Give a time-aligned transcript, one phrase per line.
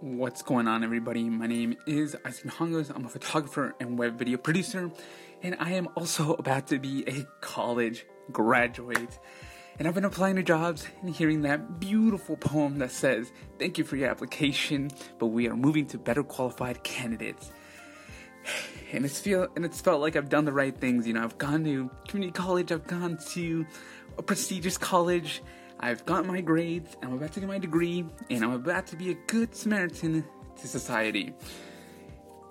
[0.00, 1.30] What's going on, everybody?
[1.30, 2.94] My name is Isaac Hongos.
[2.94, 4.90] I'm a photographer and web video producer,
[5.42, 9.18] and I am also about to be a college graduate.
[9.78, 13.84] And I've been applying to jobs and hearing that beautiful poem that says, Thank you
[13.84, 17.50] for your application, but we are moving to better qualified candidates.
[18.92, 21.38] And it's feel and it's felt like I've done the right things, you know, I've
[21.38, 23.64] gone to community college, I've gone to
[24.18, 25.42] a prestigious college,
[25.80, 29.10] I've got my grades, I'm about to get my degree, and I'm about to be
[29.10, 30.24] a good Samaritan
[30.60, 31.34] to society.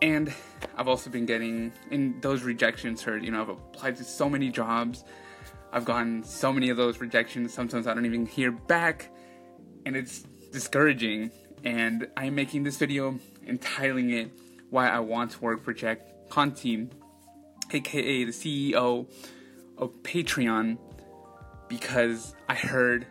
[0.01, 0.33] And
[0.77, 4.49] I've also been getting, in those rejections hurt, you know, I've applied to so many
[4.49, 5.03] jobs,
[5.71, 9.09] I've gotten so many of those rejections, sometimes I don't even hear back,
[9.85, 11.31] and it's discouraging.
[11.63, 14.31] And I'm making this video entitling it
[14.69, 16.87] Why I Want to Work for Jack Conte,
[17.71, 19.07] aka the CEO
[19.77, 20.77] of Patreon,
[21.79, 23.05] because I heard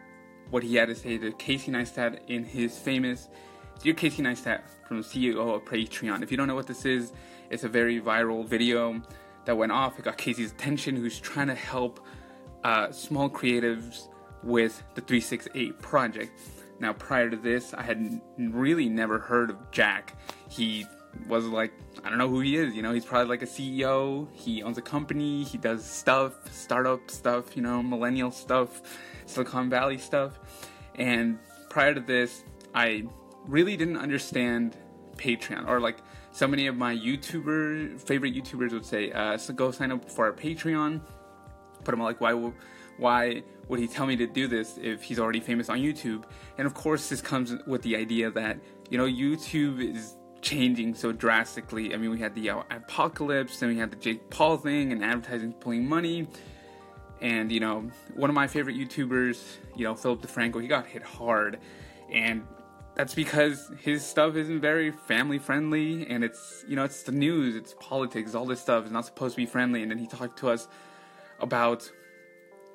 [0.49, 3.29] what he had to say to Casey Neistat in his famous
[3.83, 6.23] Dear Casey Neistat from CEO of Patreon.
[6.23, 7.13] If you don't know what this is,
[7.51, 9.03] it's a very viral video
[9.45, 9.99] that went off.
[9.99, 12.01] It got Casey's attention, who's trying to help
[12.63, 14.09] uh, small creatives
[14.43, 16.41] with the 368 project.
[16.81, 20.17] Now, prior to this, I had really never heard of Jack.
[20.49, 20.87] He
[21.29, 21.73] was like,
[22.05, 24.79] I don't know who he is, you know, he's probably like a CEO, he owns
[24.79, 28.83] a company, he does stuff, startup stuff, you know, millennial stuff,
[29.27, 30.39] Silicon Valley stuff.
[30.97, 31.39] And
[31.71, 33.05] prior to this, I
[33.47, 34.77] really didn't understand
[35.17, 35.99] Patreon, or like
[36.33, 40.27] so many of my YouTuber favorite YouTubers would say, uh, so go sign up for
[40.27, 41.01] our Patreon.
[41.85, 42.33] But I'm like, why?
[42.97, 46.25] Why would he tell me to do this if he's already famous on YouTube?
[46.59, 48.59] And of course, this comes with the idea that
[48.91, 51.95] you know YouTube is changing so drastically.
[51.95, 55.03] I mean, we had the uh, adpocalypse, then we had the Jake Paul thing, and
[55.03, 56.29] advertising pulling money.
[57.21, 59.43] And you know, one of my favorite YouTubers,
[59.75, 61.59] you know, Philip DeFranco, he got hit hard,
[62.13, 62.47] and
[62.95, 67.57] that's because his stuff isn't very family friendly, and it's you know, it's the news,
[67.57, 69.83] it's politics, all this stuff is not supposed to be friendly.
[69.83, 70.69] And then he talked to us
[71.41, 71.91] about,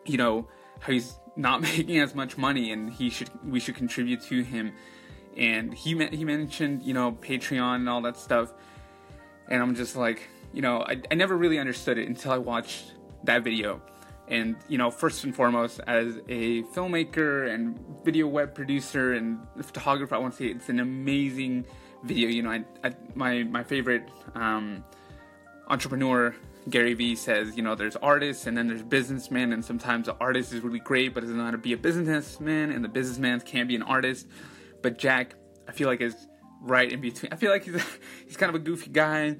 [0.06, 0.48] you know,
[0.80, 4.74] how he's not making as much money, and he should we should contribute to him
[5.38, 8.54] and he he mentioned you know Patreon and all that stuff,
[9.48, 12.94] and I'm just like you know I, I never really understood it until I watched
[13.24, 13.82] that video,
[14.28, 20.16] and you know first and foremost as a filmmaker and video web producer and photographer,
[20.16, 21.66] I want to say it's an amazing
[22.04, 22.30] video.
[22.30, 24.84] You know, I, I my my favorite um,
[25.68, 26.36] entrepreneur
[26.70, 30.54] Gary Vee says, you know, there's artists and then there's businessmen, and sometimes the artist
[30.54, 33.68] is really great, but doesn't know how to be a businessman, and the businessman can't
[33.68, 34.28] be an artist.
[34.82, 35.36] But Jack,
[35.68, 36.28] I feel like is
[36.62, 37.32] right in between.
[37.32, 37.82] I feel like he's
[38.26, 39.38] he's kind of a goofy guy,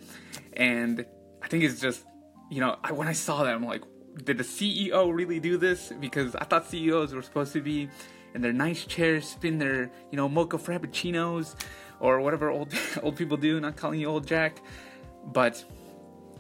[0.54, 1.06] and
[1.42, 2.06] I think it's just
[2.50, 3.84] you know I, when I saw that I'm like,
[4.24, 5.92] did the CEO really do this?
[6.00, 7.90] Because I thought CEOs were supposed to be
[8.34, 11.56] in their nice chairs, spin their you know mocha frappuccinos
[12.00, 12.74] or whatever old
[13.04, 13.60] old people do.
[13.60, 14.62] Not calling you old Jack,
[15.26, 15.64] but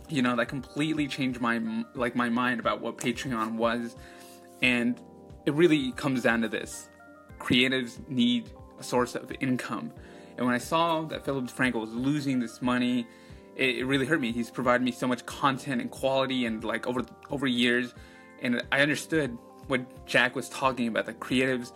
[0.07, 1.61] you know that completely changed my
[1.93, 3.95] like my mind about what Patreon was,
[4.61, 4.99] and
[5.45, 6.89] it really comes down to this:
[7.39, 9.91] creatives need a source of income.
[10.37, 13.05] And when I saw that Philip DeFranco was losing this money,
[13.55, 14.31] it, it, really hurt me.
[14.31, 17.93] He's provided me so much content and quality, and like over over years,
[18.41, 19.37] and I understood
[19.67, 21.05] what Jack was talking about.
[21.07, 21.73] That creatives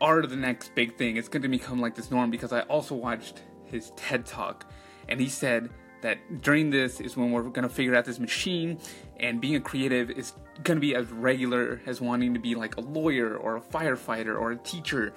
[0.00, 1.16] are the next big thing.
[1.16, 4.66] It's going to become like this norm because I also watched his TED talk,
[5.08, 5.70] and he said
[6.02, 8.80] that during this is when we're going to figure out this machine,
[9.20, 10.32] and being a creative is
[10.64, 14.36] going to be as regular as wanting to be like a lawyer or a firefighter
[14.38, 15.12] or a teacher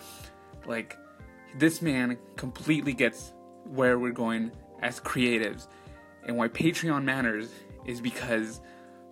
[0.70, 0.98] like,
[1.58, 3.34] this man completely gets
[3.66, 5.68] where we're going as creatives.
[6.26, 7.50] And why Patreon matters
[7.86, 8.62] is because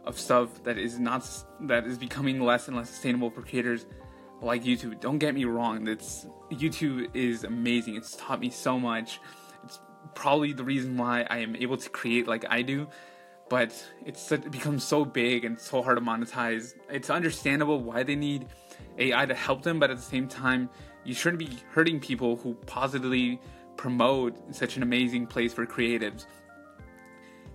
[0.06, 1.28] of stuff that is not
[1.62, 3.85] that is becoming less and less sustainable for creators
[4.41, 5.00] like YouTube.
[5.01, 7.96] Don't get me wrong, that's YouTube is amazing.
[7.96, 9.19] It's taught me so much.
[9.63, 9.79] It's
[10.13, 12.88] probably the reason why I am able to create like I do.
[13.50, 13.72] But
[14.06, 16.75] it's it becomes so big and so hard to monetize.
[16.90, 18.47] It's understandable why they need
[18.97, 20.69] AI to help them, but at the same time,
[21.07, 23.40] you shouldn't be hurting people who positively
[23.78, 26.26] promote such an amazing place for creatives.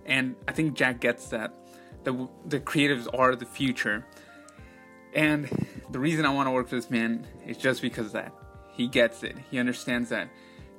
[0.07, 1.53] And I think Jack gets that.
[2.03, 4.07] The, the creatives are the future.
[5.13, 5.47] And
[5.91, 8.33] the reason I want to work for this man is just because that.
[8.71, 9.37] He gets it.
[9.51, 10.29] He understands that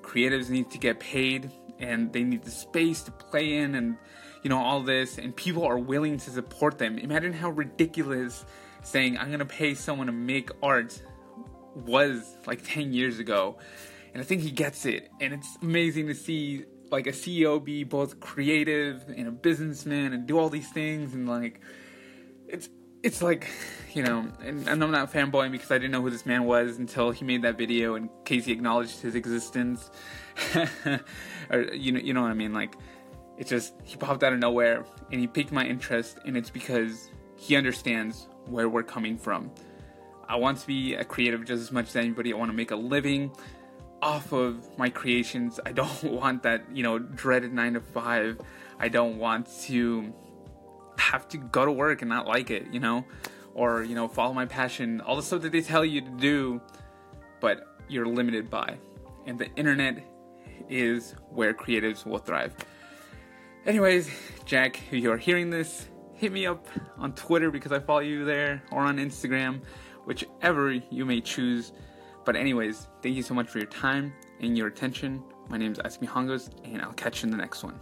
[0.03, 3.97] creatives need to get paid and they need the space to play in and
[4.43, 6.99] you know all this and people are willing to support them.
[6.99, 8.45] Imagine how ridiculous
[8.83, 11.01] saying I'm going to pay someone to make art
[11.75, 13.59] was like 10 years ago.
[14.13, 15.11] And I think he gets it.
[15.21, 20.27] And it's amazing to see like a CEO be both creative and a businessman and
[20.27, 21.61] do all these things and like
[22.47, 22.69] it's
[23.05, 23.49] it's like,
[23.93, 26.79] you know, and, and I'm not fanboying because I didn't know who this man was
[26.79, 29.91] until he made that video and Casey acknowledged his existence.
[31.51, 32.55] or you know, you know what I mean?
[32.55, 32.77] Like,
[33.37, 37.11] it just he popped out of nowhere and he piqued my interest, and it's because
[37.37, 39.51] he understands where we're coming from.
[40.29, 42.33] I want to be a creative just as much as anybody.
[42.33, 43.33] I want to make a living
[44.03, 45.59] off of my creations.
[45.65, 48.41] I don't want that, you know, dreaded nine to five.
[48.79, 50.13] I don't want to
[50.99, 53.05] have to go to work and not like it, you know,
[53.55, 56.61] or, you know, follow my passion, all the stuff that they tell you to do,
[57.41, 58.79] but you're limited by.
[59.27, 60.05] And the internet
[60.69, 62.55] is where creatives will thrive.
[63.67, 64.11] Anyways,
[64.45, 66.67] Jack, if you're hearing this, hit me up
[66.99, 69.63] on Twitter because I follow you there or on Instagram,
[70.05, 71.73] whichever you may choose.
[72.25, 75.23] But, anyways, thank you so much for your time and your attention.
[75.49, 77.79] My name is Asmi Hongos, and I'll catch you in the next one.